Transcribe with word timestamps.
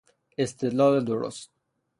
استدلال 0.37 1.05
درست 1.05 1.51